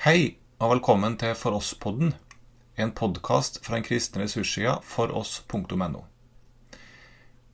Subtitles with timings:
[0.00, 2.14] Hei, og velkommen til For oss-podden,
[2.80, 5.98] en podkast fra den kristne ressurssida foross.no.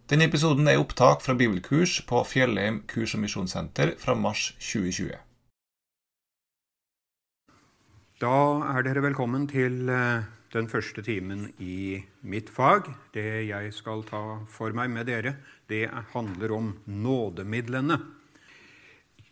[0.06, 5.18] Denne episoden er opptak fra bibelkurs på Fjellheim kurs- og misjonssenter fra mars 2020.
[8.22, 8.36] Da
[8.76, 10.22] er dere velkommen til eh,
[10.54, 12.92] den første timen i mitt fag.
[13.10, 15.34] Det jeg skal ta for meg med dere,
[15.66, 17.98] det handler om nådemidlene.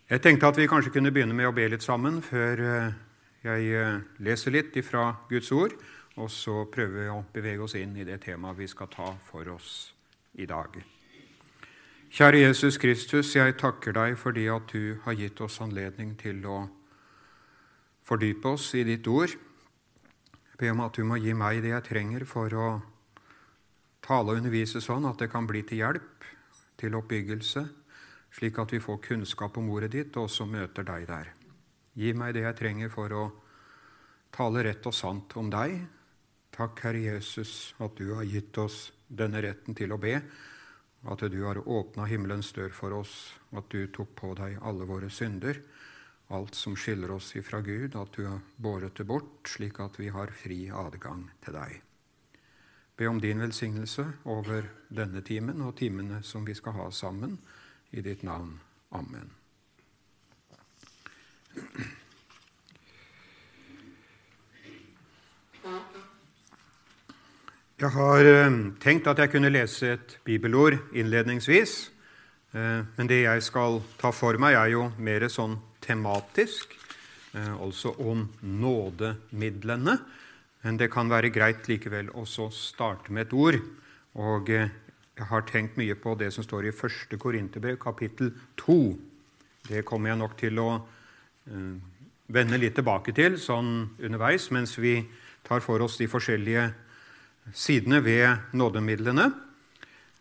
[0.04, 2.96] Jeg tenkte at vi kanskje kunne begynne med å be litt sammen før eh,
[3.44, 5.74] jeg eh, leser litt fra Guds ord,
[6.16, 9.50] og så prøver vi å bevege oss inn i det temaet vi skal ta for
[9.52, 9.92] oss
[10.40, 10.78] i dag.
[12.14, 16.60] Kjære Jesus Kristus, jeg takker deg fordi at du har gitt oss anledning til å
[18.06, 19.34] fordype oss i ditt ord.
[19.34, 22.68] Jeg ber om at du må gi meg det jeg trenger for å
[24.04, 26.28] tale og undervise sånn at det kan bli til hjelp,
[26.78, 27.64] til oppbyggelse,
[28.34, 31.32] slik at vi får kunnskap om ordet ditt og også møter deg der.
[31.98, 33.24] Gi meg det jeg trenger for å
[34.34, 35.78] tale rett og sant om deg.
[36.54, 40.18] Takk, Herre Jesus, at du har gitt oss denne retten til å be,
[41.04, 43.14] at du har åpna himmelens dør for oss,
[43.52, 45.60] at du tok på deg alle våre synder,
[46.34, 50.08] alt som skiller oss ifra Gud, at du har båret det bort, slik at vi
[50.14, 51.82] har fri adgang til deg.
[52.96, 57.38] Be om din velsignelse over denne timen og timene som vi skal ha sammen.
[57.90, 58.58] I ditt navn.
[58.90, 59.30] Amen.
[67.84, 71.72] Jeg har eh, tenkt at jeg kunne lese et bibelord innledningsvis.
[72.56, 76.72] Eh, men det jeg skal ta for meg, er jo mer sånn tematisk,
[77.36, 79.98] eh, altså om nådemidlene.
[80.64, 83.58] Men det kan være greit likevel også starte med et ord.
[84.16, 87.18] Og jeg har tenkt mye på det som står i 1.
[87.20, 88.32] Korinterbrev, kapittel
[88.62, 88.78] 2.
[89.68, 90.70] Det kommer jeg nok til å
[92.32, 95.02] vende litt tilbake til sånn underveis mens vi
[95.44, 96.70] tar for oss de forskjellige
[97.52, 99.26] sidene ved nådemidlene.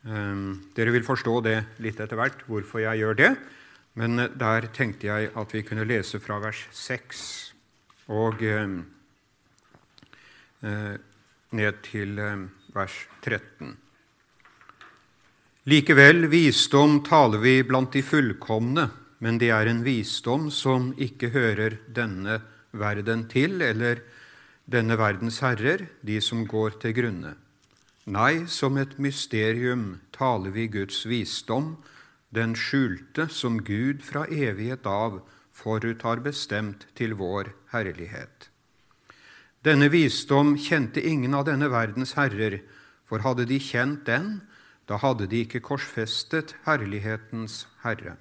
[0.04, 3.32] Uh, dere vil forstå det litt etter hvert, hvorfor jeg gjør det.
[4.00, 7.24] Men uh, der tenkte jeg at vi kunne lese fra vers 6
[8.14, 8.44] og
[10.64, 12.20] ned til
[12.76, 13.72] vers 13.
[15.72, 18.84] Likevel, visdom taler vi blant de fullkomne,
[19.24, 22.42] men det er en visdom som ikke hører denne
[22.76, 24.02] verden til, eller
[24.66, 27.36] denne verdens herrer, de som går til grunne.
[28.06, 31.78] Nei, som et mysterium taler vi Guds visdom,
[32.34, 35.22] den skjulte som Gud fra evighet av
[35.54, 38.50] forut har bestemt til vår herlighet.
[39.64, 42.60] Denne visdom kjente ingen av denne verdens herrer,
[43.08, 44.42] for hadde de kjent den,
[44.90, 48.18] da hadde de ikke korsfestet herlighetens Herre.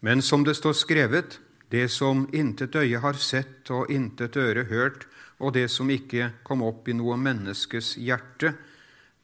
[0.00, 5.08] Men som det står skrevet, det som intet øye har sett og intet øre hørt,
[5.38, 8.54] og det som ikke kom opp i noe menneskes hjerte,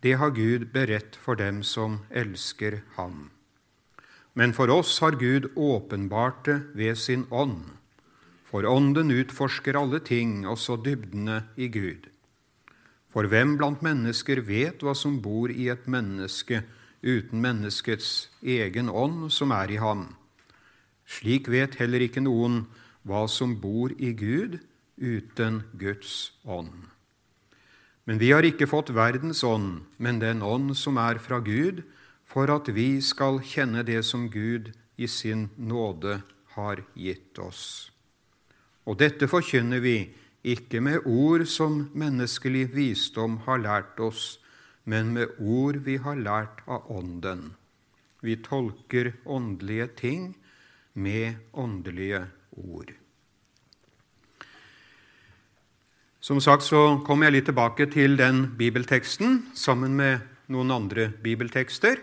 [0.05, 3.31] det har Gud beredt for dem som elsker Ham.
[4.35, 7.71] Men for oss har Gud åpenbart det ved sin ånd.
[8.45, 12.11] For Ånden utforsker alle ting, også dybdene i Gud.
[13.15, 16.65] For hvem blant mennesker vet hva som bor i et menneske
[17.03, 20.09] uten menneskets egen ånd som er i ham?
[21.07, 22.65] Slik vet heller ikke noen
[23.07, 24.59] hva som bor i Gud
[24.97, 26.89] uten Guds ånd.
[28.05, 31.83] Men vi har ikke fått verdens ånd, men den ånd som er fra Gud,
[32.25, 36.21] for at vi skal kjenne det som Gud i sin nåde
[36.55, 37.91] har gitt oss.
[38.85, 39.97] Og dette forkynner vi
[40.45, 44.39] ikke med ord som menneskelig visdom har lært oss,
[44.85, 47.55] men med ord vi har lært av Ånden.
[48.21, 50.35] Vi tolker åndelige ting
[50.93, 52.27] med åndelige
[52.57, 52.93] ord.
[56.25, 61.99] Som sagt så kom jeg litt tilbake til den bibelteksten sammen med noen andre bibeltekster.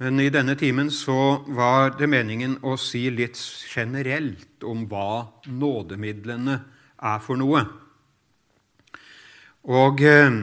[0.00, 3.36] Men i denne timen så var det meningen å si litt
[3.68, 6.56] generelt om hva nådemidlene
[6.96, 7.60] er for noe.
[9.68, 10.40] Og eh,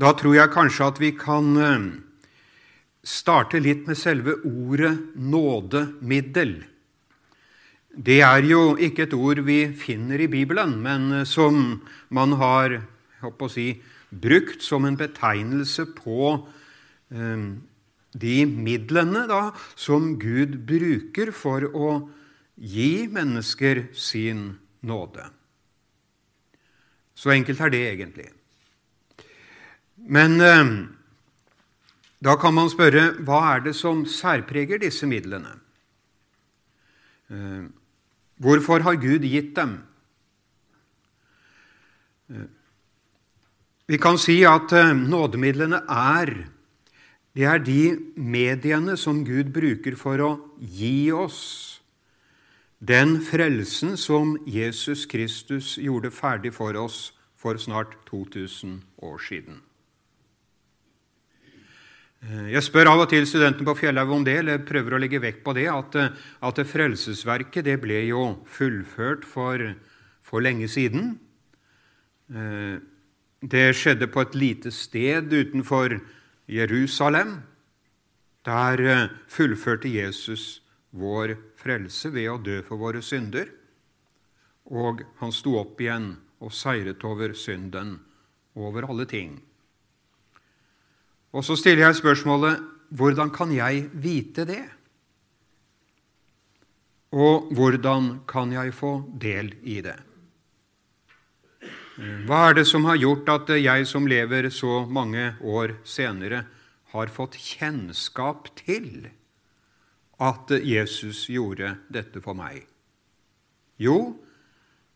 [0.00, 1.88] da tror jeg kanskje at vi kan eh,
[3.04, 6.62] starte litt med selve ordet nådemiddel.
[8.00, 12.78] Det er jo ikke et ord vi finner i Bibelen, men som man har
[13.52, 13.74] si,
[14.08, 16.30] brukt som en betegnelse på
[17.12, 17.42] eh,
[18.10, 21.90] de midlene da, som Gud bruker for å
[22.56, 25.26] gi mennesker sin nåde.
[27.14, 28.30] Så enkelt er det egentlig.
[30.08, 30.70] Men eh,
[32.24, 35.52] da kan man spørre hva er det som særpreger disse midlene?
[37.28, 37.68] Eh,
[38.40, 39.78] hvorfor har Gud gitt dem?
[43.90, 46.34] Vi kan si at eh, nådemidlene er
[47.34, 51.40] det er de mediene som Gud bruker for å gi oss
[52.80, 59.60] den frelsen som Jesus Kristus gjorde ferdig for oss for snart 2000 år siden.
[62.20, 65.22] Eh, jeg spør av og til studentene på Fjellhaug om det, eller prøver å legge
[65.22, 66.12] vekt på det, at, eh,
[66.44, 69.62] at frelsesverket det ble jo fullført for,
[70.20, 71.14] for lenge siden.
[72.28, 72.76] Eh,
[73.40, 75.96] det skjedde på et lite sted utenfor
[76.44, 77.38] Jerusalem.
[78.44, 80.60] Der fullførte Jesus
[80.92, 83.48] vår frelse ved å dø for våre synder.
[84.68, 87.98] Og han sto opp igjen og seiret over synden,
[88.56, 89.40] over alle ting.
[91.30, 94.64] Og så stiller jeg spørsmålet hvordan kan jeg vite det?
[97.14, 99.98] Og hvordan kan jeg få del i det?
[102.26, 106.46] Hva er det som har gjort at jeg som lever så mange år senere,
[106.90, 109.10] har fått kjennskap til
[110.18, 112.64] at Jesus gjorde dette for meg?
[113.78, 114.16] Jo,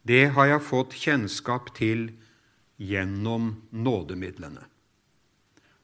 [0.02, 2.08] det har jeg fått kjennskap til
[2.80, 4.64] gjennom nådemidlene.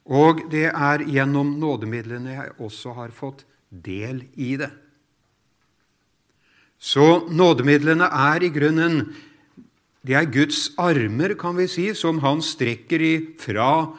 [0.08, 4.70] Og det er gjennom nådemidlene jeg også har fått del i det.
[6.80, 9.02] Så nådemidlene er i grunnen
[10.00, 13.92] det er Guds armer, kan vi si, som han strekker ifra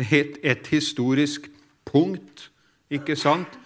[0.00, 1.50] et, et historisk
[1.84, 2.48] punkt,
[2.88, 3.58] ikke sant,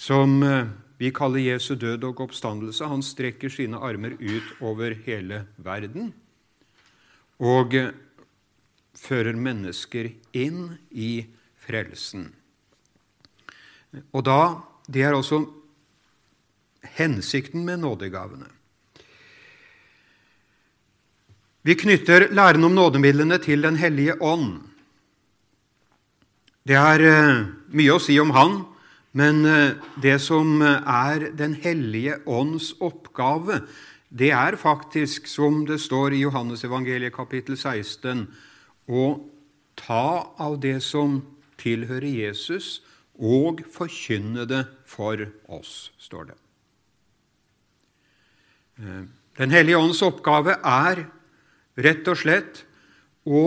[0.00, 0.70] som eh,
[1.00, 2.88] vi kaller Jesu død og oppstandelse.
[2.88, 6.14] Han strekker sine armer ut over hele verden.
[7.36, 7.92] Og eh,
[8.96, 11.26] fører mennesker inn i
[11.60, 12.30] frelsen.
[14.12, 15.44] Og da, Det er også
[16.98, 18.48] hensikten med nådegavene.
[21.62, 24.60] Vi knytter læren om nådemidlene til Den hellige ånd.
[26.66, 28.64] Det er eh, mye å si om Han,
[29.12, 33.62] men eh, det som er Den hellige ånds oppgave,
[34.10, 38.26] det er faktisk, som det står i Johannes evangeliet kapittel 16,
[38.90, 39.04] å
[39.78, 41.20] ta av det som
[41.60, 42.80] tilhører Jesus,
[43.20, 45.20] og forkynne det for
[45.52, 46.38] oss, står det.
[48.80, 49.02] Eh,
[49.38, 51.06] Den hellige ånds oppgave er
[51.80, 52.64] rett og slett
[53.24, 53.44] å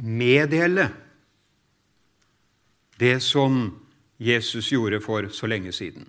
[0.00, 0.86] meddele
[3.02, 3.66] det som
[4.22, 6.06] Jesus gjorde for så lenge siden.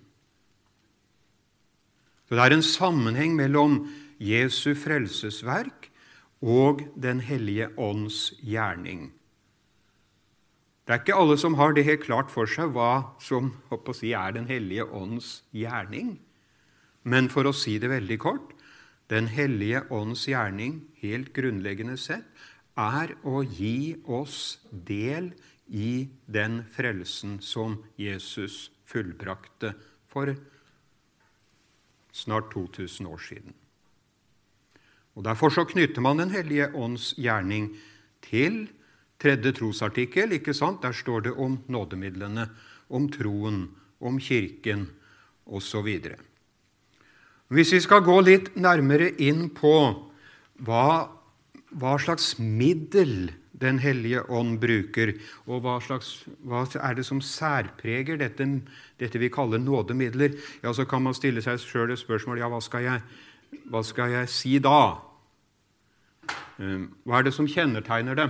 [2.29, 5.82] Så Det er en sammenheng mellom Jesu frelsesverk
[6.43, 9.13] og Den hellige ånds gjerning.
[10.83, 13.53] Det er ikke alle som har det helt klart for seg hva som
[13.95, 16.19] si, er Den hellige ånds gjerning.
[17.03, 18.51] Men for å si det veldig kort
[19.07, 22.25] Den hellige ånds gjerning, helt grunnleggende sett,
[22.75, 25.33] er å gi oss del
[25.67, 29.75] i den frelsen som Jesus fullbrakte
[30.09, 30.33] for
[32.13, 33.53] snart 2000 år siden.
[35.15, 37.75] Og Derfor så knytter man Den hellige ånds gjerning
[38.21, 38.67] til
[39.19, 40.31] tredje trosartikkel.
[40.31, 40.81] ikke sant?
[40.81, 42.49] Der står det om nådemidlene,
[42.89, 43.69] om troen,
[44.01, 44.89] om Kirken
[45.45, 45.99] osv.
[47.47, 49.75] Hvis vi skal gå litt nærmere inn på
[50.65, 51.09] hva,
[51.69, 55.13] hva slags middel Den hellige ånd bruker,
[55.45, 58.43] og hva, slags, hva er det som særpreger dette,
[58.99, 60.33] dette vi kaller nådemidler,
[60.63, 63.05] ja, så kan man stille seg sjøl et spørsmål ja, hva skal jeg
[63.69, 64.99] hva skal jeg si da?
[66.59, 68.29] Ehm, hva er det som kjennetegner det?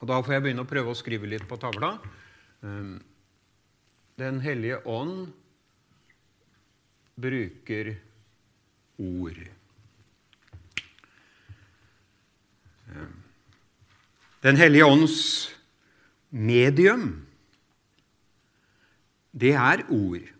[0.00, 1.98] Og Da får jeg begynne å prøve å skrive litt på tavla.
[2.62, 3.00] Ehm,
[4.16, 5.32] Den hellige ånd
[7.18, 7.96] bruker
[8.98, 9.48] ord.
[12.92, 13.22] Ehm,
[14.42, 15.50] Den hellige ånds
[16.30, 17.26] medium,
[19.32, 20.33] det er ord.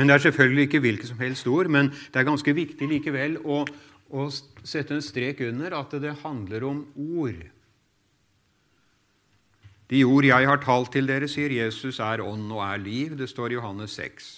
[0.00, 3.34] Men Det er selvfølgelig ikke hvilke som helst ord, men det er ganske viktig likevel
[3.44, 3.58] å,
[4.16, 4.22] å
[4.64, 6.78] sette en strek under at det handler om
[7.20, 7.42] ord.
[9.92, 13.12] De ord jeg har talt til dere, sier Jesus, er ånd og er liv.
[13.20, 14.32] Det står i Johannes 6.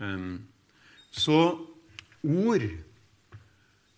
[0.00, 0.34] Um,
[1.12, 1.44] så
[2.24, 2.68] ord,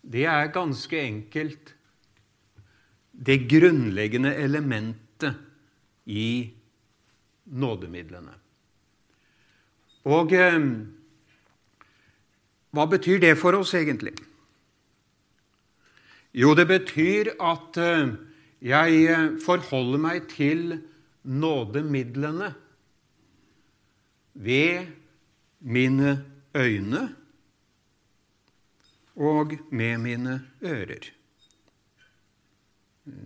[0.03, 1.77] det er ganske enkelt
[3.15, 5.39] det grunnleggende elementet
[6.11, 6.51] i
[7.55, 8.43] nådemidlene.
[10.05, 10.61] Og eh,
[12.75, 14.13] hva betyr det for oss egentlig?
[16.35, 18.13] Jo, det betyr at eh,
[18.65, 20.81] jeg eh, forholder meg til
[21.25, 22.53] nådemidlene
[24.35, 24.91] ved
[25.61, 26.17] mine
[26.57, 27.05] øyne
[29.15, 31.13] og med mine ører.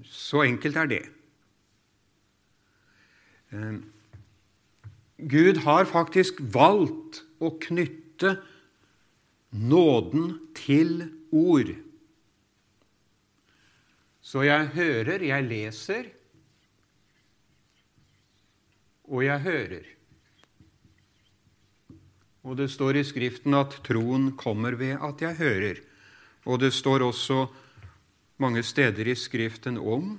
[0.04, 1.04] Så enkelt er det.
[5.18, 8.36] Gud har faktisk valgt å knytte
[9.50, 11.72] nåden til ord.
[14.22, 16.10] Så jeg hører, jeg leser,
[19.08, 19.86] og jeg hører.
[22.44, 25.80] Og det står i Skriften at troen kommer ved at jeg hører.
[26.46, 27.46] Og det står også
[28.38, 30.14] mange steder i Skriften om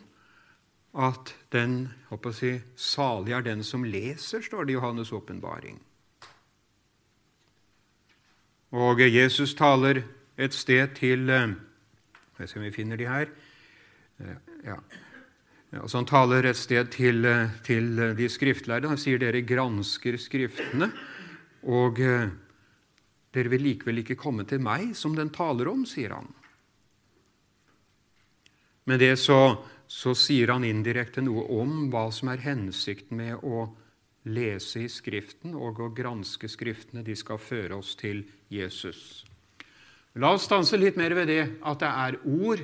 [0.94, 5.78] at den håper å si, salig er den som leser, står det i Johannes' åpenbaring.
[8.74, 10.04] Og Jesus taler
[10.38, 13.32] et sted til Skal vi se om vi finner de her.
[14.20, 14.78] Eh, ja.
[15.74, 18.88] Altså han taler et sted til, eh, til de skriftlærde.
[18.88, 20.92] Han sier dere gransker Skriftene
[21.68, 22.30] og eh,
[23.36, 26.30] dere vil likevel ikke komme til meg, som den taler om, sier han.
[28.90, 33.66] Med det så, så sier han indirekte noe om hva som er hensikten med å
[34.30, 37.02] lese i Skriften og å granske Skriftene.
[37.02, 38.22] De skal føre oss til
[38.54, 39.24] Jesus.
[40.22, 42.62] La oss stanse litt mer ved det at det er ord.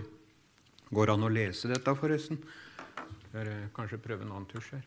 [0.94, 2.38] Går det an å lese dette, forresten?
[3.34, 4.86] Jeg kanskje prøve en annen tusj her.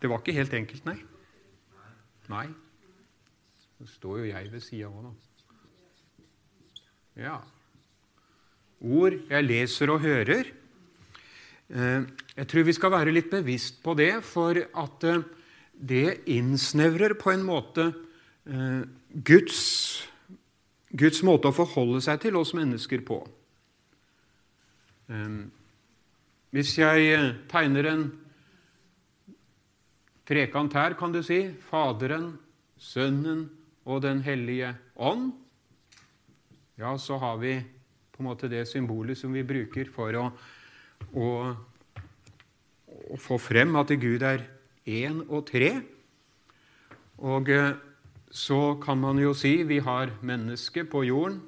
[0.00, 0.96] Det var ikke helt enkelt, nei.
[2.30, 2.46] Nei.
[3.74, 5.12] Så står jo jeg ved sida òg, da.
[7.24, 7.36] Ja.
[8.82, 10.50] Ord jeg leser og hører.
[11.74, 12.02] Eh,
[12.36, 15.22] jeg tror vi skal være litt bevisst på det, for at eh,
[15.74, 17.88] det innsnevrer på en måte
[18.46, 18.82] eh,
[19.26, 19.62] Guds,
[20.94, 23.22] Guds måte å forholde seg til oss mennesker på.
[26.54, 27.18] Hvis jeg
[27.50, 28.04] tegner en
[30.24, 31.42] trekant her, kan du si.
[31.68, 32.38] Faderen,
[32.80, 33.50] Sønnen
[33.84, 35.34] og Den hellige ånd.
[36.80, 37.58] Ja, så har vi
[38.14, 40.28] på en måte det symbolet som vi bruker for å,
[41.18, 41.30] å,
[43.10, 44.46] å få frem at Gud er
[44.86, 45.72] én og tre.
[47.26, 47.74] Og eh,
[48.30, 51.40] så kan man jo si vi har mennesket på jorden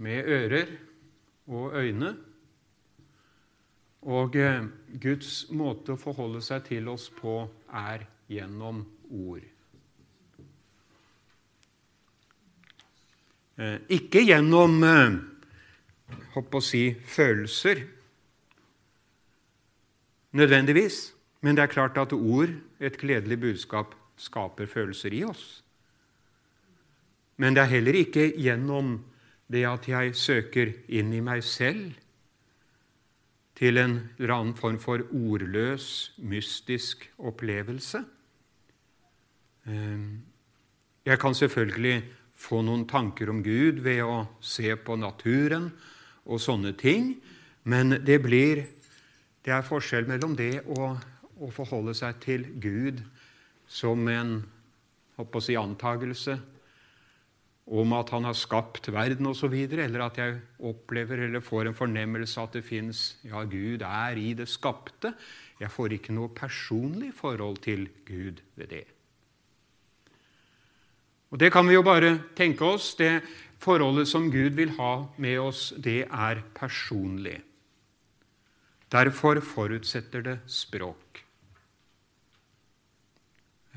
[0.00, 0.74] med ører
[1.52, 2.16] og øyne.
[4.08, 4.64] Og eh,
[4.96, 9.44] Guds måte å forholde seg til oss på er gjennom ord.
[13.92, 17.82] Ikke gjennom håper eh, å si, følelser,
[20.32, 21.10] nødvendigvis.
[21.40, 25.62] Men det er klart at ord, et gledelig budskap, skaper følelser i oss.
[27.40, 28.98] Men det er heller ikke gjennom
[29.50, 31.96] det at jeg søker inn i meg selv
[33.56, 38.02] til en eller annen form for ordløs, mystisk opplevelse.
[39.68, 40.20] Ehm,
[41.04, 42.04] jeg kan selvfølgelig
[42.40, 45.68] få noen tanker om Gud ved å se på naturen
[46.24, 47.14] og sånne ting,
[47.68, 48.64] men det blir
[49.44, 51.00] det er forskjell mellom det og
[51.40, 53.00] å forholde seg til Gud
[53.70, 54.40] som en
[55.40, 56.36] si, antagelse
[57.70, 62.42] om at han har skapt verden osv., eller at jeg opplever eller får en fornemmelse
[62.42, 65.14] at det fins Ja, Gud er i det skapte.
[65.60, 68.86] Jeg får ikke noe personlig forhold til Gud ved det.
[71.30, 72.94] Og Det kan vi jo bare tenke oss.
[72.98, 73.22] Det
[73.62, 77.38] forholdet som Gud vil ha med oss, det er personlig.
[78.90, 81.22] Derfor forutsetter det språk.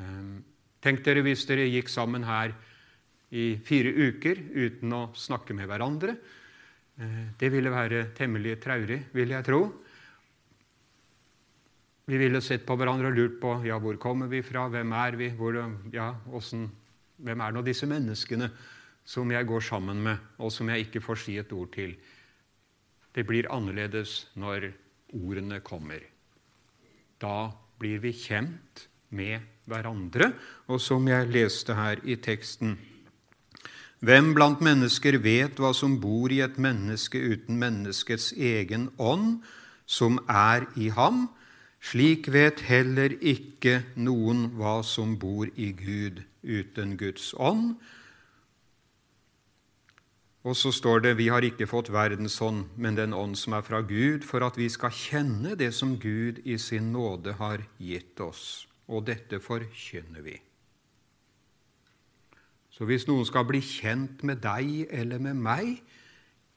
[0.02, 0.42] Ehm,
[0.82, 2.56] tenk dere hvis dere gikk sammen her
[3.30, 6.18] i fire uker uten å snakke med hverandre.
[6.98, 9.62] Eh, det ville være temmelig traurig, vil jeg tro.
[12.06, 15.16] Vi ville sett på hverandre og lurt på ja, hvor kommer vi fra, hvem er
[15.16, 15.56] vi, hvor,
[15.94, 16.66] ja, hvordan,
[17.18, 18.50] hvem er nå disse menneskene
[19.06, 21.96] som jeg går sammen med, og som jeg ikke får si et ord til.
[23.14, 24.72] Det blir annerledes når
[25.14, 26.00] ordene kommer.
[27.20, 30.32] Da blir vi kjent med hverandre,
[30.72, 32.78] og som jeg leste her i teksten
[34.04, 39.38] hvem blant mennesker vet hva som bor i et menneske uten menneskets egen ånd,
[39.88, 41.30] som er i ham?
[41.80, 47.76] Slik vet heller ikke noen hva som bor i Gud uten Guds ånd.
[50.44, 53.64] Og så står det vi har ikke fått verdens ånd, men den ånd som er
[53.64, 58.20] fra Gud, for at vi skal kjenne det som Gud i sin nåde har gitt
[58.20, 58.68] oss.
[58.92, 60.36] Og dette forkynner vi.
[62.74, 65.78] Så hvis noen skal bli kjent med deg eller med meg,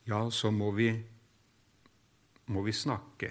[0.08, 0.88] ja, så må vi,
[2.50, 3.30] må vi snakke.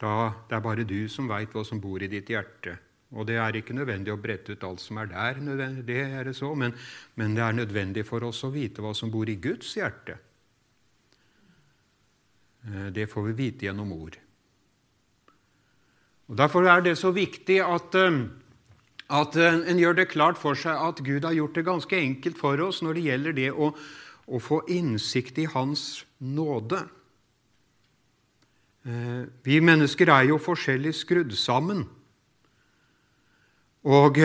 [0.00, 0.12] Da,
[0.48, 2.76] det er bare du som veit hva som bor i ditt hjerte.
[3.10, 5.38] Og det er ikke nødvendig å brette ut alt som er der,
[5.82, 6.76] det er det så, men,
[7.18, 10.20] men det er nødvendig for oss å vite hva som bor i Guds hjerte.
[12.68, 14.18] Eh, det får vi vite gjennom ord.
[16.30, 18.20] Og Derfor er det så viktig at, eh,
[19.10, 22.38] at eh, en gjør det klart for seg at Gud har gjort det ganske enkelt
[22.38, 23.72] for oss når det gjelder det å,
[24.30, 26.84] å få innsikt i Hans nåde.
[29.44, 31.82] Vi mennesker er jo forskjellig skrudd sammen.
[33.88, 34.18] Og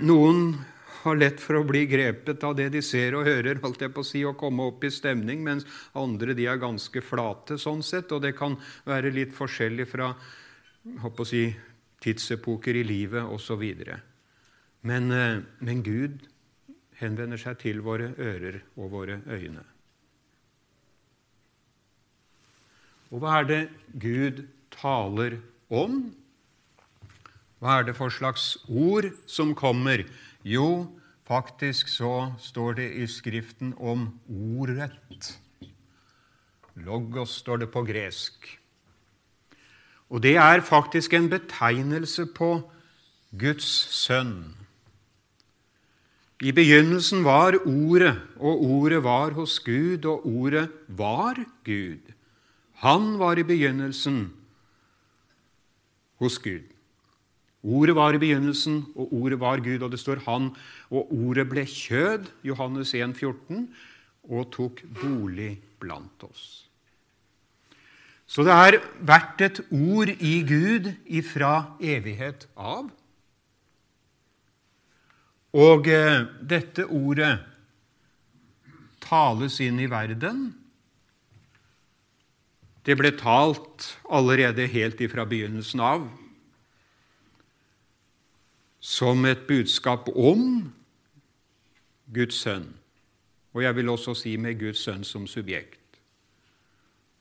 [0.00, 0.54] noen
[1.02, 4.04] har lett for å bli grepet av det de ser og hører, holdt jeg på
[4.04, 5.66] å si, og komme opp i stemning, mens
[5.98, 8.56] andre de er ganske flate sånn sett, og det kan
[8.88, 10.12] være litt forskjellig fra
[11.02, 11.44] håper å si,
[12.02, 13.62] tidsepoker i livet osv.
[14.82, 16.24] Men, eh, men Gud
[16.98, 19.62] henvender seg til våre ører og våre øyne.
[23.12, 23.62] Og hva er det
[24.02, 25.38] Gud taler
[25.68, 26.14] om?
[27.62, 30.02] Hva er det for slags ord som kommer?
[30.42, 30.90] Jo,
[31.30, 34.90] faktisk så står det i Skriften om ordet.
[36.74, 38.48] Logos står det på gresk.
[40.10, 42.50] Og det er faktisk en betegnelse på
[43.38, 44.56] Guds sønn.
[46.42, 52.10] I begynnelsen var Ordet, og Ordet var hos Gud, og Ordet var Gud.
[52.82, 54.32] Han var i begynnelsen
[56.18, 56.71] hos Gud.
[57.62, 60.50] Ordet var i begynnelsen, og ordet var Gud, og det står Han,
[60.90, 63.68] og ordet ble kjød, Johannes 1, 14,
[64.30, 66.66] og tok bolig blant oss.
[68.26, 72.88] Så det har vært et ord i Gud ifra evighet av.
[75.52, 77.34] Og eh, dette ordet
[79.04, 80.48] tales inn i verden.
[82.82, 86.08] Det ble talt allerede helt ifra begynnelsen av
[88.82, 90.72] som et budskap om
[92.12, 92.66] Guds sønn.
[93.54, 95.78] Og jeg vil også si med Guds sønn som subjekt.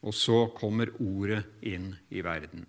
[0.01, 2.65] Og så kommer ordet inn i verden.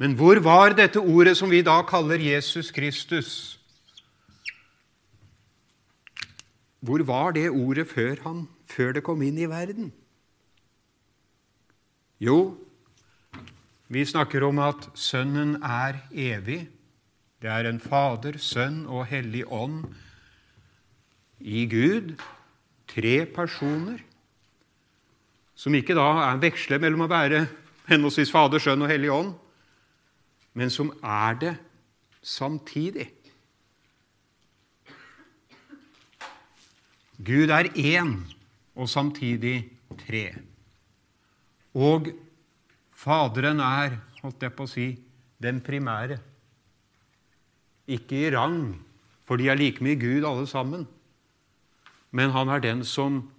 [0.00, 3.60] Men hvor var dette ordet som vi da kaller Jesus Kristus?
[6.80, 9.92] Hvor var det ordet før, han, før det kom inn i verden?
[12.20, 12.56] Jo,
[13.88, 16.64] vi snakker om at Sønnen er evig,
[17.44, 19.82] det er en Fader, Sønn og Hellig Ånd
[21.44, 22.14] i Gud,
[22.88, 23.98] tre personer,
[25.52, 27.42] som ikke da er veksler mellom å være
[27.90, 29.34] henholdsvis Fader, Sønn og Hellig Ånd,
[30.56, 31.54] men som er det
[32.24, 33.10] samtidig.
[37.20, 38.16] Gud er én
[38.72, 39.58] og samtidig
[40.06, 40.30] tre.
[41.76, 42.14] Og
[43.04, 44.94] Faderen er, holdt jeg på å si,
[45.36, 46.24] den primære.
[47.86, 48.80] Ikke i rang,
[49.24, 50.86] for de er like mye Gud alle sammen.
[52.14, 53.30] Men han er den som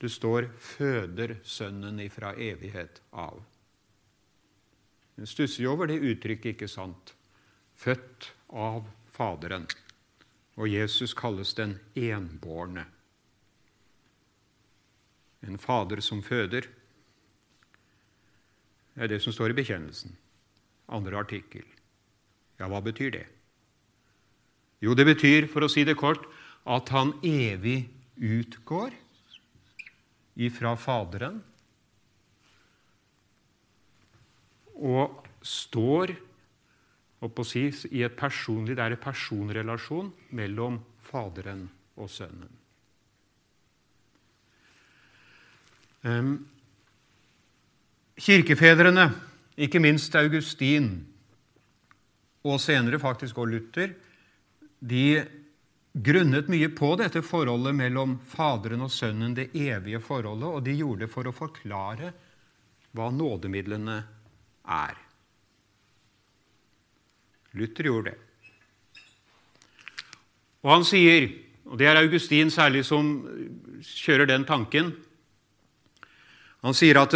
[0.00, 3.42] det står 'føder Sønnen ifra evighet av'.
[5.16, 7.14] Hun stusser jo over det uttrykket, ikke sant?
[7.74, 9.66] Født av Faderen.
[10.56, 12.84] Og Jesus kalles den enbårne.
[15.42, 16.66] En fader som føder.
[18.94, 20.16] Det er det som står i bekjennelsen.
[20.88, 21.66] Andre artikkel.
[22.58, 23.26] Ja, hva betyr det?
[24.82, 26.26] Jo, det betyr, for å si det kort,
[26.68, 28.92] at han evig utgår
[30.38, 31.40] ifra Faderen
[34.78, 36.14] og står
[37.46, 42.50] si, i et personlig, Det er en personrelasjon mellom Faderen og Sønnen.
[46.06, 46.46] Um,
[48.14, 49.10] kirkefedrene,
[49.58, 51.08] ikke minst Augustin,
[52.46, 53.94] og senere faktisk også Luther,
[54.78, 55.24] de
[55.92, 61.06] grunnet mye på dette forholdet mellom Faderen og Sønnen, det evige forholdet, og de gjorde
[61.06, 62.12] det for å forklare
[62.96, 63.98] hva nådemidlene
[64.68, 64.96] er.
[67.58, 68.18] Luther gjorde det.
[70.66, 71.28] Og han sier,
[71.68, 73.12] og det er Augustin særlig som
[73.84, 74.90] kjører den tanken
[76.66, 77.14] Han sier at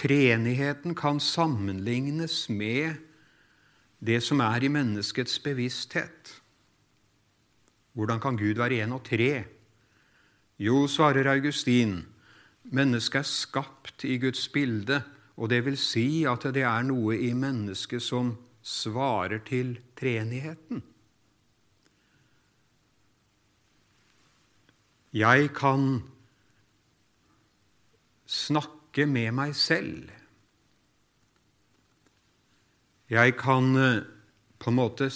[0.00, 2.98] treenigheten kan sammenlignes med
[4.00, 6.36] det som er i menneskets bevissthet.
[7.92, 9.44] Hvordan kan Gud være én og tre?
[10.60, 12.04] Jo, svarer Augustin,
[12.64, 15.02] mennesket er skapt i Guds bilde,
[15.36, 20.82] og det vil si at det er noe i mennesket som svarer til treenigheten.
[25.12, 26.02] Jeg kan
[28.30, 30.19] snakke med meg selv.
[33.10, 34.02] Jeg kan eh,
[34.62, 35.10] på en måte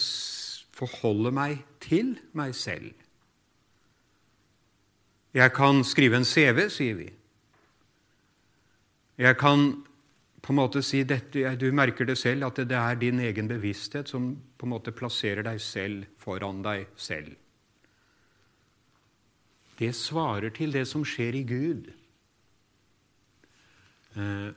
[0.75, 2.91] forholde meg til meg selv.
[5.35, 7.09] Jeg kan skrive en CV, sier vi.
[9.19, 9.69] Jeg kan
[10.45, 14.09] på en måte si dette, Du merker det selv, at det er din egen bevissthet
[14.09, 17.33] som på en måte plasserer deg selv foran deg selv.
[19.79, 21.91] Det svarer til det som skjer i Gud.
[24.15, 24.51] Eh,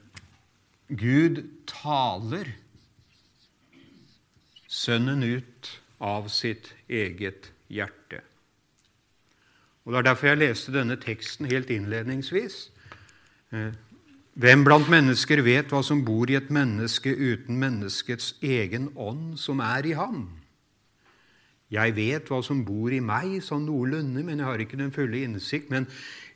[0.90, 2.52] Gud taler
[4.68, 5.70] Sønnen ut
[6.04, 8.22] av sitt eget hjerte.
[9.88, 12.70] Og Det er derfor jeg leste denne teksten helt innledningsvis.
[13.56, 13.72] Eh,
[14.36, 19.64] hvem blant mennesker vet hva som bor i et menneske uten menneskets egen ånd som
[19.64, 20.28] er i ham?
[21.72, 25.24] Jeg vet hva som bor i meg, sånn noenlunde, men jeg har ikke den fulle
[25.24, 25.72] innsikt.
[25.72, 25.88] Men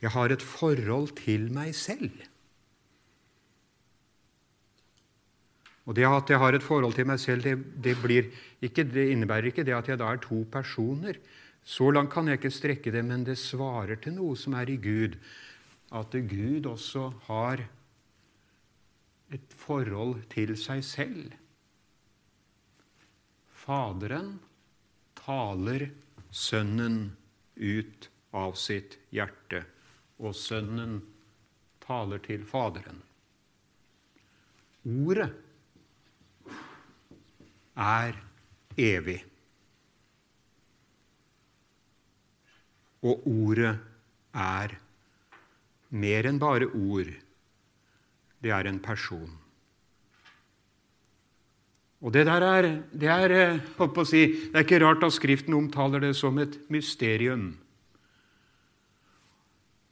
[0.02, 2.12] jeg har et forhold til meg selv.
[5.86, 8.26] Og det at jeg har et forhold til meg selv, det, det,
[8.62, 11.18] ikke, det, innebærer ikke det at jeg da er to personer.
[11.64, 14.78] Så langt kan jeg ikke strekke det, men det svarer til noe som er i
[14.82, 15.18] Gud.
[15.92, 17.64] At Gud også har
[19.32, 21.34] et forhold til seg selv.
[23.62, 24.36] Faderen
[25.18, 25.88] taler
[26.32, 27.12] Sønnen
[27.56, 29.62] ut av sitt hjerte,
[30.22, 31.00] og Sønnen
[31.84, 33.02] taler til Faderen.
[34.88, 35.28] Ordet
[37.76, 38.16] er
[38.78, 39.20] evig.
[43.02, 43.76] Og ordet
[44.34, 44.74] er
[45.90, 47.10] mer enn bare ord.
[48.42, 49.38] Det er en person.
[52.02, 56.00] Og Det der er, det er, eh, si, det er ikke rart at Skriften omtaler
[56.00, 57.58] det som et mysterium.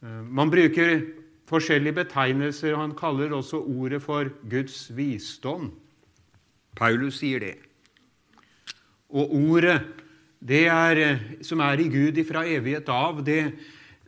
[0.02, 1.06] Eh, man bruker
[1.46, 2.76] forskjellige betegnelser.
[2.76, 5.72] Han kaller også ordet for Guds visdom.
[6.76, 7.69] Paulus sier det.
[9.10, 9.78] Og ordet
[10.40, 13.52] det er, eh, som er i Gud ifra evighet av, det,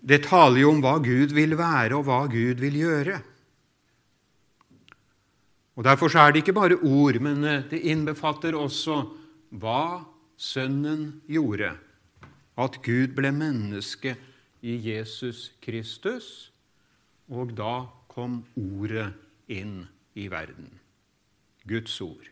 [0.00, 3.20] det taler jo om hva Gud vil være, og hva Gud vil gjøre.
[5.76, 9.02] Og Derfor er det ikke bare ord, men eh, det innbefatter også
[9.60, 10.04] hva
[10.40, 11.74] Sønnen gjorde.
[12.58, 14.16] At Gud ble menneske
[14.64, 16.50] i Jesus Kristus,
[17.28, 19.12] og da kom Ordet
[19.48, 19.86] inn
[20.18, 20.68] i verden.
[21.68, 22.26] Guds ord.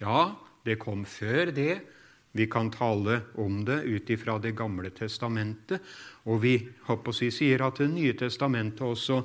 [0.00, 1.80] Ja, det kom før det.
[2.34, 5.80] Vi kan tale om det ut ifra Det gamle testamentet.
[6.26, 6.56] Og vi
[6.88, 9.22] håper vi sier at Det nye testamentet også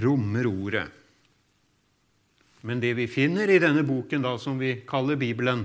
[0.00, 0.86] rommer ordet.
[2.62, 5.64] Men det vi finner i denne boken, da, som vi kaller Bibelen,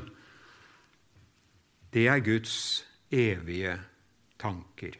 [1.93, 3.77] det er Guds evige
[4.39, 4.95] tanker.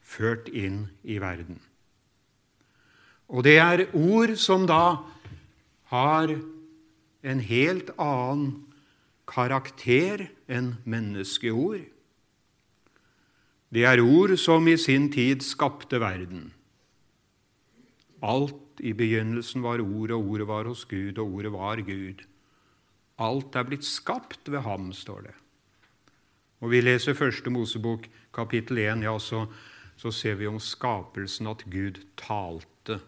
[0.00, 1.60] Ført inn i verden.
[3.28, 5.02] Og det er ord som da
[5.92, 6.32] har
[7.26, 8.66] en helt annen
[9.26, 11.86] karakter enn menneskeord.
[13.74, 16.52] Det er ord som i sin tid skapte verden.
[18.22, 22.22] Alt i begynnelsen var ord, og Ordet var hos Gud, og Ordet var Gud.
[23.18, 25.34] Alt er blitt skapt ved ham, står det.
[26.60, 29.46] Og Vi leser Første Mosebok, kapittel 1, ja, så,
[29.96, 33.00] så ser vi om skapelsen at Gud talte.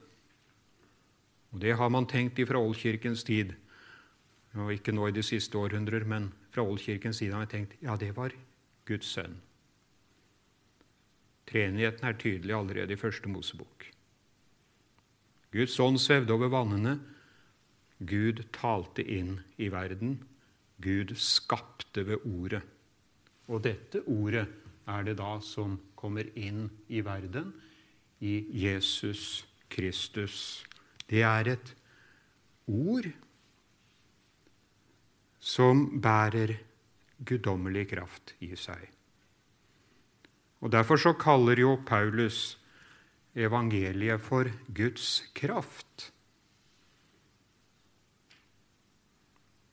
[1.52, 3.54] Og Det har man tenkt fra oldkirkens tid.
[4.54, 7.96] Og ikke nå i de siste århundrer, men fra oldkirkens side har man tenkt ja,
[7.96, 8.32] det var
[8.88, 9.38] Guds sønn.
[11.48, 13.87] Treenigheten er tydelig allerede i første Mosebok.
[15.52, 16.98] Guds ånd svevde over vannene.
[18.04, 20.18] Gud talte inn i verden.
[20.82, 22.62] Gud skapte ved ordet.
[23.48, 24.44] Og dette ordet
[24.88, 27.54] er det da som kommer inn i verden
[28.20, 30.67] i Jesus Kristus.
[31.09, 31.75] Det er et
[32.68, 33.09] ord
[35.40, 36.57] som bærer
[37.25, 38.85] guddommelig kraft i seg.
[40.61, 42.59] Og Derfor så kaller jo Paulus
[43.38, 46.11] evangeliet for Guds kraft.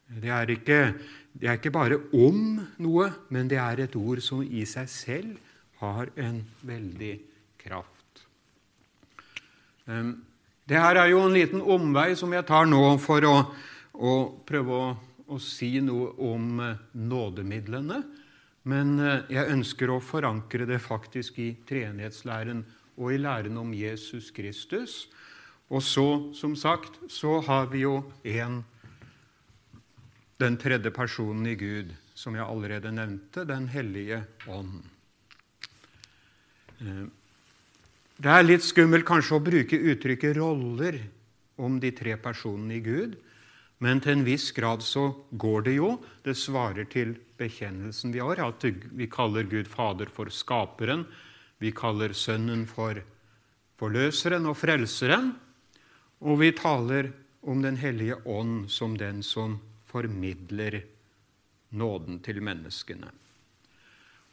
[0.06, 0.94] Det er, ikke,
[1.34, 5.40] det er ikke bare om noe, men det er et ord som i seg selv
[5.82, 7.16] har en veldig
[7.60, 8.22] kraft.
[9.90, 10.22] Um,
[10.66, 13.34] det her er jo en liten omvei som jeg tar nå for å,
[13.94, 14.14] å
[14.50, 14.88] prøve å,
[15.30, 18.00] å, si noe om eh, nådemidlene.
[18.66, 22.64] Men eh, jeg ønsker å forankre det faktisk i treenighetslæren
[22.98, 25.04] og i læren om Jesus Kristus.
[25.70, 28.64] Og så, som sagt, så har vi jo én
[30.42, 34.82] den tredje personen i Gud, som jeg allerede nevnte, Den hellige ånd.
[38.16, 41.02] Det er litt skummelt kanskje å bruke uttrykket roller
[41.60, 43.18] om de tre personene i Gud,
[43.84, 45.90] men til en viss grad så går det jo.
[46.24, 51.04] Det svarer til bekjennelsen vi har, at vi kaller Gud Fader for Skaperen.
[51.60, 53.02] Vi kaller Sønnen for
[53.76, 55.34] Forløseren og Frelseren.
[56.24, 57.12] Og vi taler
[57.44, 59.60] om Den hellige ånd som den som
[59.92, 60.80] formidler
[61.76, 63.12] nåden til menneskene.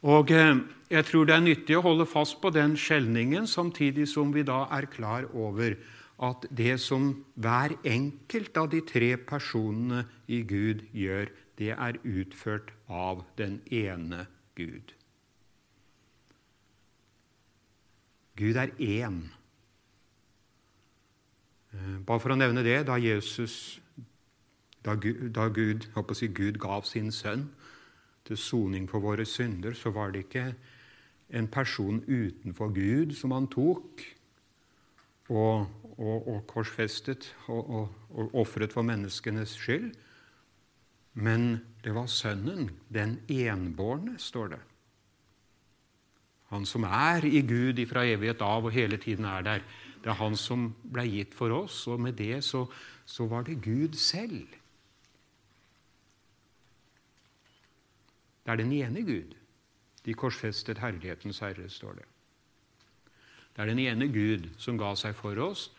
[0.03, 0.59] Og eh,
[0.91, 4.67] Jeg tror det er nyttig å holde fast på den skjelningen, samtidig som vi da
[4.69, 5.73] er klar over
[6.21, 12.69] at det som hver enkelt av de tre personene i Gud gjør, det er utført
[12.85, 14.93] av den ene Gud.
[18.37, 19.17] Gud er én.
[21.73, 23.79] Eh, bare for å nevne det, da Jesus
[24.83, 27.47] da Gud, da Gud, si, Gud gav sin sønn
[28.27, 30.53] til soning for våre synder, så var det ikke
[31.33, 34.03] en person utenfor Gud som han tok
[35.29, 39.93] og, og, og korsfestet og, og ofret for menneskenes skyld.
[41.13, 44.61] Men det var Sønnen, den enbårne, står det.
[46.53, 49.63] Han som er i Gud ifra evighet av og hele tiden er der.
[50.03, 52.65] Det er Han som ble gitt for oss, og med det så,
[53.05, 54.45] så var det Gud selv.
[58.43, 59.35] Det er den ene Gud.
[60.03, 62.07] De korsfestet herlighetens herre, står det.
[63.53, 65.69] Det er den ene Gud som ga seg for oss.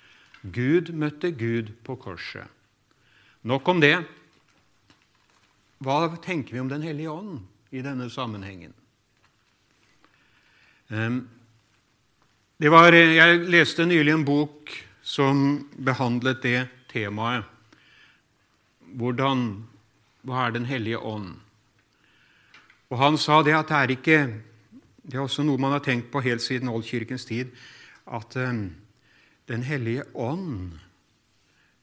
[0.44, 2.48] Gud møtte Gud på korset.
[3.44, 3.96] Nok om det.
[5.85, 7.42] Hva tenker vi om Den hellige ånd
[7.74, 8.72] i denne sammenhengen?
[12.64, 14.72] Var, jeg leste nylig en bok
[15.05, 16.61] som behandlet det
[16.92, 17.44] temaet.
[18.94, 19.64] Hvordan,
[20.22, 21.44] hva er Den hellige ånd?
[22.90, 24.18] Og Han sa det at det er ikke
[25.05, 27.51] Det er også noe man har tenkt på helt siden oldkirkens tid,
[28.07, 28.75] at um,
[29.49, 30.79] Den hellige ånd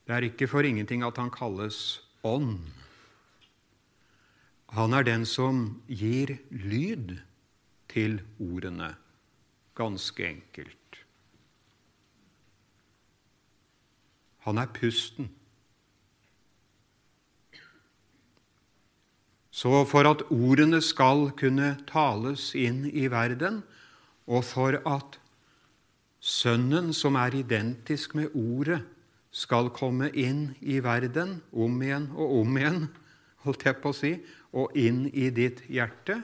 [0.07, 2.59] Det er ikke for ingenting at han kalles ånd.
[4.71, 7.17] Han er den som gir lyd
[7.91, 8.95] til ordene,
[9.75, 10.99] ganske enkelt.
[14.47, 15.29] Han er pusten.
[19.61, 23.59] Så for at ordene skal kunne tales inn i verden,
[24.25, 25.19] og for at
[26.21, 28.79] Sønnen, som er identisk med Ordet,
[29.31, 32.83] skal komme inn i verden om igjen og om igjen,
[33.45, 34.11] holdt jeg på å si,
[34.53, 36.19] og inn i ditt hjerte,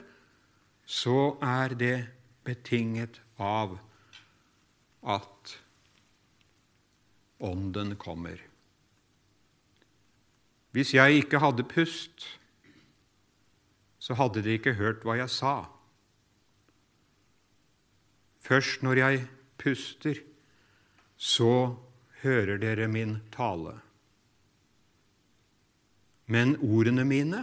[0.86, 1.96] så er det
[2.46, 3.78] betinget av
[5.02, 5.54] at
[7.38, 8.38] Ånden kommer.
[10.74, 12.37] Hvis jeg ikke hadde pust,
[14.08, 15.66] så hadde de ikke hørt hva jeg sa.
[18.40, 19.26] Først når jeg
[19.60, 20.22] puster,
[21.20, 21.76] så
[22.22, 23.74] hører dere min tale.
[26.24, 27.42] Men ordene mine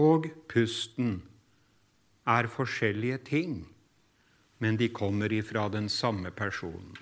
[0.00, 1.18] og pusten
[2.24, 3.54] er forskjellige ting,
[4.64, 6.96] men de kommer ifra den samme personen.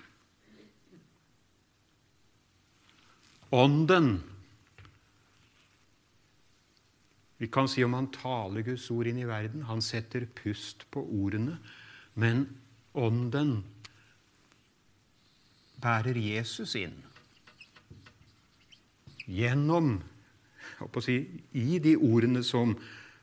[3.55, 4.17] Ånden
[7.41, 9.63] Vi kan si om han taler Guds ord inn i verden.
[9.65, 11.55] Han setter pust på ordene.
[12.13, 12.45] Men
[12.93, 13.61] Ånden
[15.81, 16.97] bærer Jesus inn
[19.31, 19.95] gjennom
[21.01, 21.15] si,
[21.55, 22.75] I de ordene som,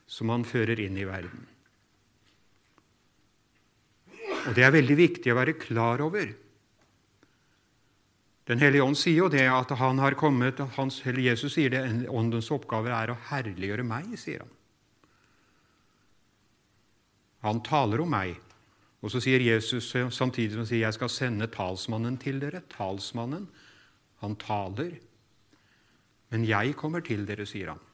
[0.09, 1.45] som han fører inn i verden.
[4.49, 6.33] Og Det er veldig viktig å være klar over.
[8.49, 11.83] Den hellige ånd sier jo det at han har kommet, hans, eller Jesus sier det,
[12.09, 14.55] åndens oppgave er å herliggjøre meg, sier han.
[17.45, 18.39] Han taler om meg.
[18.99, 22.65] Og så sier Jesus samtidig som han sier jeg skal sende talsmannen til dere.
[22.73, 23.45] Talsmannen.
[24.19, 24.97] Han taler.
[26.33, 27.85] Men jeg kommer til dere, sier han.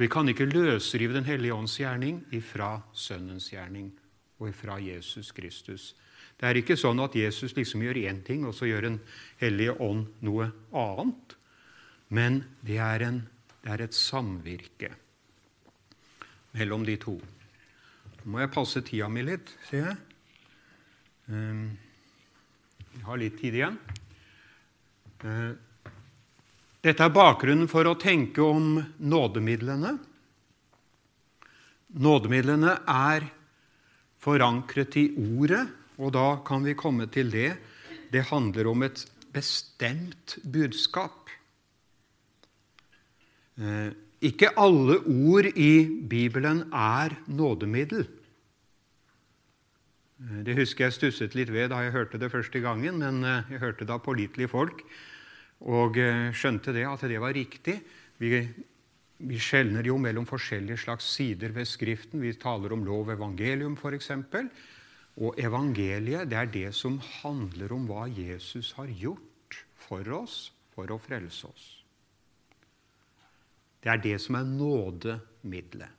[0.00, 3.92] Vi kan ikke løsrive Den hellige ånds gjerning ifra Sønnens gjerning
[4.40, 5.92] og ifra Jesus Kristus.
[6.42, 8.96] Det er ikke sånn at Jesus liksom gjør én ting, og så gjør Den
[9.38, 11.36] hellige ånd noe annet.
[12.10, 13.20] Men det er, en,
[13.62, 14.88] det er et samvirke
[16.58, 17.14] mellom de to.
[18.18, 20.00] Nå må jeg passe tida mi litt, ser jeg.
[21.30, 23.76] Jeg har litt tid igjen.
[25.22, 25.52] Uh,
[26.82, 29.94] dette er bakgrunnen for å tenke om nådemidlene.
[32.02, 33.28] Nådemidlene er
[34.26, 35.62] forankret i Ordet
[35.98, 37.50] og da kan vi komme til det.
[38.12, 41.30] Det handler om et bestemt budskap.
[43.58, 48.04] Eh, ikke alle ord i Bibelen er nådemiddel.
[50.46, 53.82] Det husker jeg stusset litt ved da jeg hørte det første gangen, men jeg hørte
[53.82, 54.84] det av pålitelige folk
[55.66, 55.98] og
[56.38, 57.74] skjønte det at det var riktig.
[58.22, 58.38] Vi,
[59.26, 62.22] vi skjelner jo mellom forskjellige slags sider ved Skriften.
[62.22, 64.10] Vi taler om lov og evangelium, f.eks.
[65.20, 70.88] Og evangeliet det er det som handler om hva Jesus har gjort for oss for
[70.92, 71.66] å frelse oss.
[73.82, 75.98] Det er det som er nådemiddelet.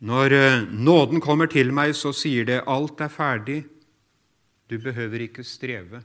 [0.00, 3.68] Når eh, nåden kommer til meg, så sier det 'alt er ferdig'.
[4.70, 6.00] Du behøver ikke streve.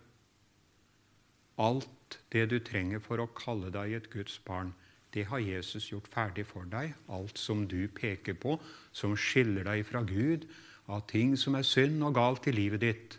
[1.58, 4.74] Alt det du trenger for å kalle deg et Guds barn,
[5.16, 6.92] det har Jesus gjort ferdig for deg.
[7.08, 8.58] Alt som du peker på,
[8.92, 10.44] som skiller deg fra Gud,
[10.92, 13.18] av ting som er synd og galt i livet ditt,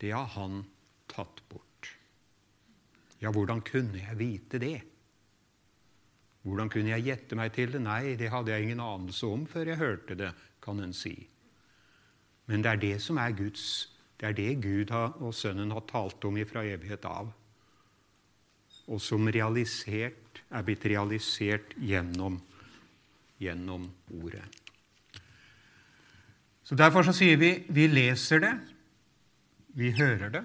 [0.00, 0.62] det har han
[1.10, 1.90] tatt bort.
[3.18, 4.78] Ja, hvordan kunne jeg vite det?
[6.44, 7.82] Hvordan kunne jeg gjette meg til det?
[7.82, 10.30] Nei, det hadde jeg ingen anelse om før jeg hørte det,
[10.64, 11.16] kan en si.
[12.46, 16.22] Men det er det som er Guds Det er det Gud og Sønnen har talt
[16.24, 17.32] om ifra evighet av,
[18.86, 22.38] og som realisert er blitt realisert gjennom,
[23.40, 24.44] gjennom Ordet.
[26.64, 28.54] Så Derfor så sier vi vi leser det,
[29.76, 30.44] vi hører det,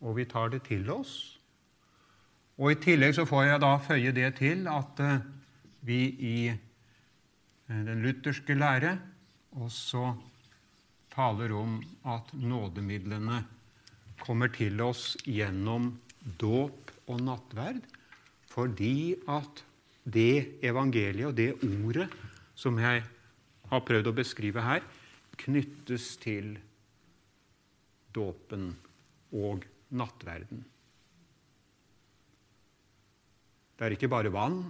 [0.00, 1.38] og vi tar det til oss.
[2.58, 5.26] Og I tillegg så får jeg da føye det til at eh,
[5.86, 8.96] vi i eh, den lutherske lære
[9.58, 10.12] også
[11.14, 13.42] taler om at nådemidlene
[14.22, 15.92] kommer til oss gjennom
[16.40, 17.82] dåp og nattverd
[18.48, 19.62] fordi at
[20.08, 21.52] det evangeliet og det
[21.84, 22.08] ordet
[22.58, 23.04] som jeg
[23.68, 24.82] har prøvd å beskrive her,
[25.38, 26.56] knyttes til
[28.16, 28.72] dåpen
[29.36, 30.64] og nattverden.
[33.78, 34.64] Det er ikke bare vann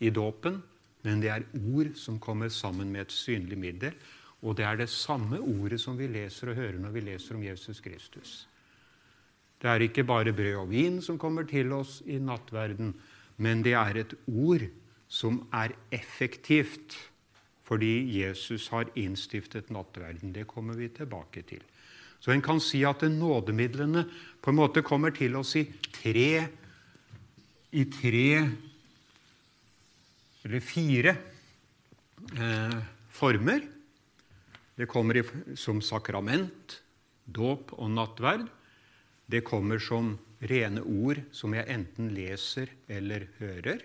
[0.00, 0.62] i dåpen,
[1.04, 3.98] men det er ord som kommer sammen med et synlig middel.
[4.40, 7.44] Og det er det samme ordet som vi leser og hører når vi leser om
[7.44, 8.46] Jesus Kristus.
[9.58, 12.92] Det er ikke bare brød og vin som kommer til oss i nattverden,
[13.42, 14.68] men det er et ord
[15.10, 16.96] som er effektivt
[17.68, 20.32] fordi Jesus har innstiftet nattverden.
[20.32, 21.60] Det kommer vi tilbake til.
[22.18, 24.06] Så en kan si at nådemidlene
[24.42, 26.46] på en måte kommer til oss i tre,
[27.76, 28.28] i tre
[30.46, 31.12] eller fire
[32.32, 32.78] eh,
[33.12, 33.60] former.
[34.78, 35.26] Det kommer i,
[35.58, 36.78] som sakrament,
[37.28, 38.48] dåp og nattverd
[39.28, 40.14] det kommer som
[40.48, 43.82] rene ord som jeg enten leser eller hører.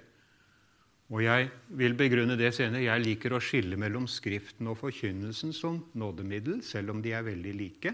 [1.14, 2.86] Og jeg vil begrunne det senere.
[2.88, 7.54] Jeg liker å skille mellom Skriften og forkynnelsen som nådemiddel, selv om de er veldig
[7.60, 7.94] like.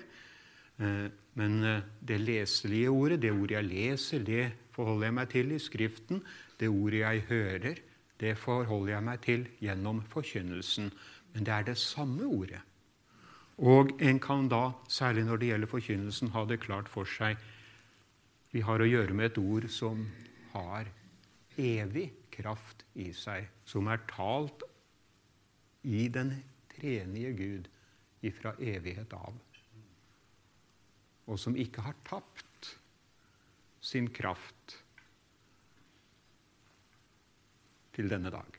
[0.79, 1.07] Eh,
[1.39, 5.59] men eh, det leselige ordet, det ordet jeg leser, det forholder jeg meg til i
[5.59, 6.23] Skriften.
[6.59, 7.83] Det ordet jeg hører,
[8.19, 10.91] det forholder jeg meg til gjennom forkynnelsen.
[11.33, 12.61] Men det er det samme ordet.
[13.59, 17.39] Og en kan da, særlig når det gjelder forkynnelsen, ha det klart for seg
[18.53, 20.05] vi har å gjøre med et ord som
[20.53, 20.87] har
[21.59, 24.63] evig kraft i seg, som er talt
[25.83, 26.31] i den
[26.71, 27.67] trenige Gud
[28.25, 29.35] ifra evighet av,
[31.29, 32.73] og som ikke har tapt
[33.83, 34.79] sin kraft
[37.95, 38.58] til denne dag.